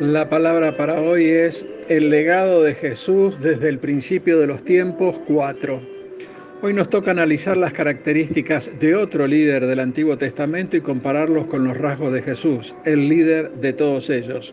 [0.00, 5.20] La palabra para hoy es el legado de Jesús desde el principio de los tiempos
[5.28, 5.80] 4.
[6.62, 11.62] Hoy nos toca analizar las características de otro líder del Antiguo Testamento y compararlos con
[11.62, 14.52] los rasgos de Jesús, el líder de todos ellos.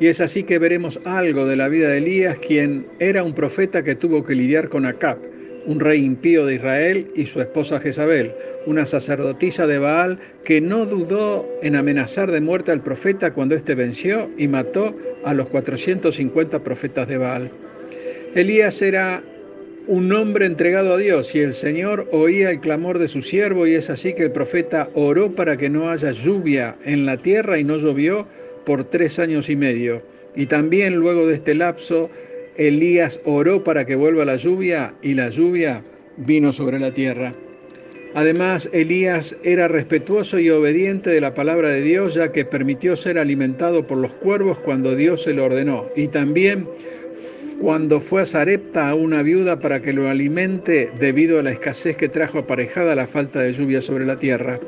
[0.00, 3.84] Y es así que veremos algo de la vida de Elías, quien era un profeta
[3.84, 5.18] que tuvo que lidiar con Acab,
[5.66, 8.32] un rey impío de Israel, y su esposa Jezabel,
[8.66, 13.74] una sacerdotisa de Baal que no dudó en amenazar de muerte al profeta cuando éste
[13.74, 17.50] venció y mató a los 450 profetas de Baal.
[18.34, 19.22] Elías era
[19.86, 23.74] un hombre entregado a Dios y el Señor oía el clamor de su siervo y
[23.74, 27.64] es así que el profeta oró para que no haya lluvia en la tierra y
[27.64, 28.26] no llovió
[28.66, 30.02] por tres años y medio.
[30.36, 32.10] Y también luego de este lapso
[32.58, 35.84] Elías oró para que vuelva la lluvia y la lluvia
[36.16, 37.34] vino sobre la tierra.
[38.14, 43.18] Además, Elías era respetuoso y obediente de la palabra de Dios, ya que permitió ser
[43.18, 45.86] alimentado por los cuervos cuando Dios se lo ordenó.
[45.94, 46.68] Y también
[47.60, 51.96] cuando fue a Sarepta a una viuda para que lo alimente debido a la escasez
[51.96, 54.58] que trajo aparejada la falta de lluvia sobre la tierra.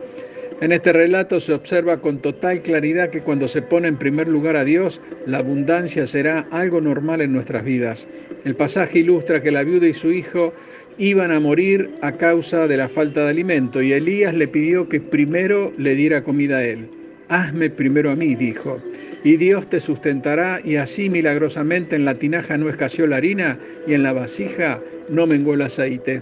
[0.61, 4.57] En este relato se observa con total claridad que cuando se pone en primer lugar
[4.57, 8.07] a Dios, la abundancia será algo normal en nuestras vidas.
[8.45, 10.53] El pasaje ilustra que la viuda y su hijo
[10.99, 15.01] iban a morir a causa de la falta de alimento y Elías le pidió que
[15.01, 16.91] primero le diera comida a él.
[17.31, 18.83] Hazme primero a mí, dijo,
[19.25, 23.95] y Dios te sustentará y así milagrosamente en la tinaja no escaseó la harina y
[23.95, 26.21] en la vasija no menguó el aceite.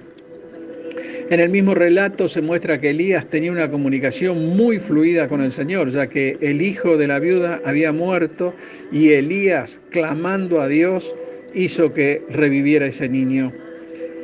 [1.30, 5.52] En el mismo relato se muestra que Elías tenía una comunicación muy fluida con el
[5.52, 8.55] Señor, ya que el hijo de la viuda había muerto
[8.90, 11.14] y Elías, clamando a Dios,
[11.52, 13.52] hizo que reviviera ese niño.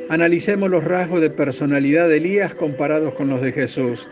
[0.09, 4.09] Analicemos los rasgos de personalidad de Elías comparados con los de Jesús.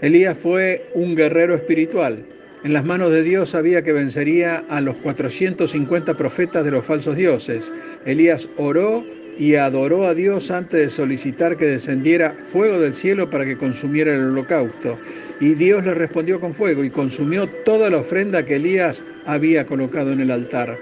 [0.00, 2.24] Elías fue un guerrero espiritual.
[2.62, 7.16] En las manos de Dios sabía que vencería a los 450 profetas de los falsos
[7.16, 7.74] dioses.
[8.04, 9.04] Elías oró
[9.38, 14.14] y adoró a Dios antes de solicitar que descendiera fuego del cielo para que consumiera
[14.14, 14.98] el holocausto.
[15.40, 20.12] Y Dios le respondió con fuego y consumió toda la ofrenda que Elías había colocado
[20.12, 20.78] en el altar.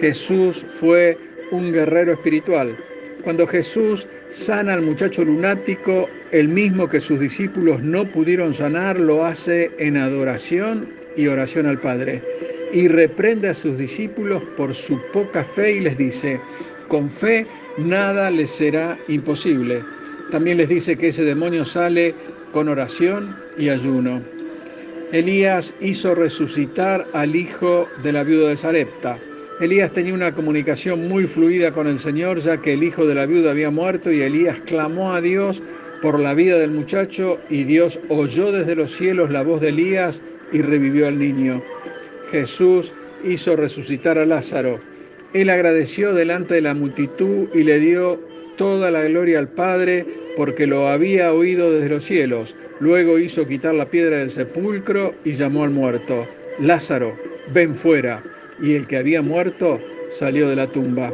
[0.00, 1.18] Jesús fue
[1.50, 2.76] un guerrero espiritual.
[3.22, 9.24] Cuando Jesús sana al muchacho lunático, el mismo que sus discípulos no pudieron sanar, lo
[9.24, 12.22] hace en adoración y oración al Padre.
[12.72, 16.40] Y reprende a sus discípulos por su poca fe y les dice,
[16.94, 17.44] con fe
[17.76, 19.82] nada les será imposible.
[20.30, 22.14] También les dice que ese demonio sale
[22.52, 24.22] con oración y ayuno.
[25.10, 29.18] Elías hizo resucitar al hijo de la viuda de Sarepta.
[29.60, 33.26] Elías tenía una comunicación muy fluida con el Señor, ya que el hijo de la
[33.26, 35.64] viuda había muerto y Elías clamó a Dios
[36.00, 40.22] por la vida del muchacho y Dios oyó desde los cielos la voz de Elías
[40.52, 41.60] y revivió al niño.
[42.30, 42.94] Jesús
[43.24, 44.93] hizo resucitar a Lázaro.
[45.34, 48.20] Él agradeció delante de la multitud y le dio
[48.56, 50.06] toda la gloria al Padre
[50.36, 52.56] porque lo había oído desde los cielos.
[52.78, 56.26] Luego hizo quitar la piedra del sepulcro y llamó al muerto,
[56.60, 57.18] Lázaro,
[57.52, 58.22] ven fuera.
[58.62, 61.12] Y el que había muerto salió de la tumba.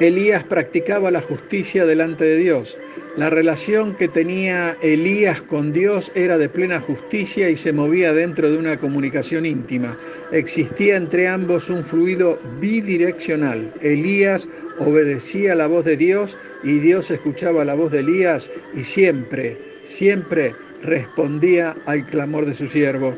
[0.00, 2.78] Elías practicaba la justicia delante de Dios.
[3.16, 8.50] La relación que tenía Elías con Dios era de plena justicia y se movía dentro
[8.50, 9.96] de una comunicación íntima.
[10.32, 13.72] Existía entre ambos un fluido bidireccional.
[13.82, 14.48] Elías
[14.80, 20.56] obedecía la voz de Dios y Dios escuchaba la voz de Elías y siempre, siempre
[20.82, 23.14] respondía al clamor de su siervo.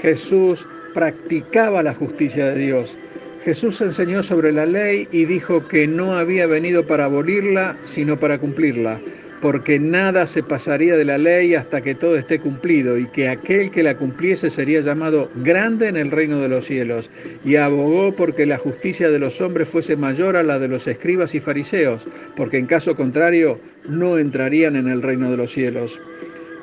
[0.00, 2.96] Jesús practicaba la justicia de Dios.
[3.44, 8.38] Jesús enseñó sobre la ley y dijo que no había venido para abolirla, sino para
[8.38, 9.02] cumplirla,
[9.42, 13.70] porque nada se pasaría de la ley hasta que todo esté cumplido, y que aquel
[13.70, 17.10] que la cumpliese sería llamado grande en el reino de los cielos.
[17.44, 21.34] Y abogó porque la justicia de los hombres fuese mayor a la de los escribas
[21.34, 26.00] y fariseos, porque en caso contrario no entrarían en el reino de los cielos.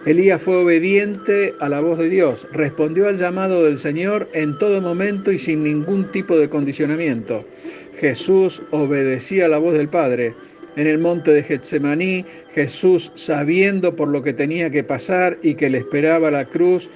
[0.04, 4.82] Elías fue obediente a la voz de Dios, respondió al llamado del Señor en todo
[4.82, 7.46] momento y sin ningún tipo de condicionamiento.
[7.98, 10.34] Jesús obedecía a la voz del Padre.
[10.76, 15.70] En el monte de Getsemaní, Jesús, sabiendo por lo que tenía que pasar y que
[15.70, 16.90] le esperaba la cruz,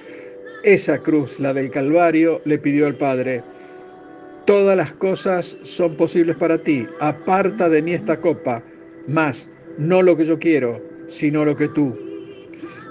[0.64, 3.44] esa cruz, la del Calvario, le pidió al Padre,
[4.46, 8.64] todas las cosas son posibles para ti, aparta de mí esta copa,
[9.06, 9.48] mas
[9.78, 12.05] no lo que yo quiero, sino lo que tú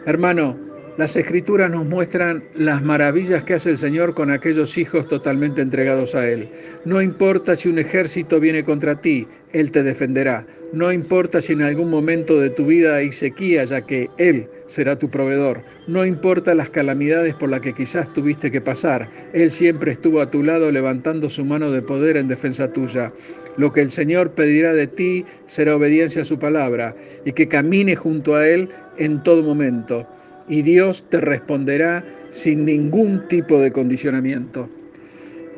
[0.06, 0.56] Hermano,
[0.98, 6.16] Las escrituras nos muestran las maravillas que hace el Señor con aquellos hijos totalmente entregados
[6.16, 6.50] a Él.
[6.86, 10.48] No importa si un ejército viene contra ti, Él te defenderá.
[10.72, 14.98] No importa si en algún momento de tu vida hay sequía, ya que Él será
[14.98, 15.64] tu proveedor.
[15.86, 20.32] No importa las calamidades por las que quizás tuviste que pasar, Él siempre estuvo a
[20.32, 23.12] tu lado levantando su mano de poder en defensa tuya.
[23.58, 27.96] Lo que el Señor pedirá de ti será obediencia a su palabra y que camine
[27.96, 30.08] junto a Él en todo momento
[30.48, 34.70] y Dios te responderá sin ningún tipo de condicionamiento.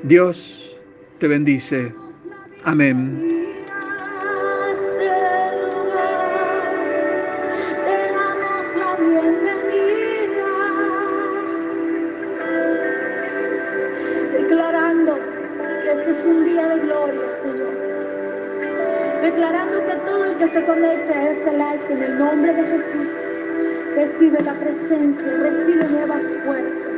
[0.03, 0.77] Dios
[1.19, 1.91] te bendice.
[2.63, 3.36] Amén.
[19.27, 23.09] Declarando que todo el que se conecte a este live en el nombre de Jesús
[23.97, 26.97] Recibe la presencia, recibe nuevas fuerzas.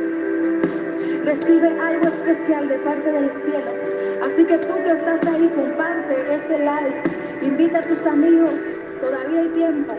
[1.24, 3.72] Recibe algo especial de parte del cielo.
[4.22, 7.02] Así que tú que estás ahí, comparte este live.
[7.42, 8.54] Invita a tus amigos.
[9.00, 9.94] Todavía hay tiempo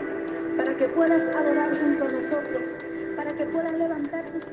[0.56, 2.62] para que puedas adorar junto a nosotros.
[3.14, 4.40] Para que puedas levantar tus